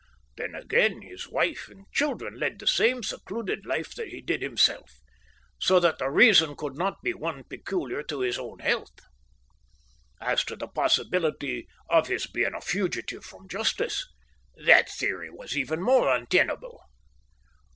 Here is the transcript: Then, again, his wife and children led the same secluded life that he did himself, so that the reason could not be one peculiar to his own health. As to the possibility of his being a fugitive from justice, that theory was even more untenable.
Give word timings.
Then, 0.35 0.55
again, 0.55 1.03
his 1.03 1.29
wife 1.29 1.67
and 1.67 1.85
children 1.93 2.39
led 2.39 2.57
the 2.57 2.65
same 2.65 3.03
secluded 3.03 3.67
life 3.67 3.93
that 3.93 4.07
he 4.07 4.19
did 4.19 4.41
himself, 4.41 4.99
so 5.59 5.79
that 5.79 5.99
the 5.99 6.09
reason 6.09 6.55
could 6.55 6.75
not 6.75 7.03
be 7.03 7.13
one 7.13 7.43
peculiar 7.43 8.01
to 8.05 8.21
his 8.21 8.39
own 8.39 8.57
health. 8.61 8.97
As 10.19 10.43
to 10.45 10.55
the 10.55 10.67
possibility 10.67 11.67
of 11.87 12.07
his 12.07 12.25
being 12.25 12.55
a 12.55 12.61
fugitive 12.61 13.23
from 13.23 13.47
justice, 13.47 14.07
that 14.65 14.89
theory 14.89 15.29
was 15.29 15.55
even 15.55 15.83
more 15.83 16.09
untenable. 16.09 16.81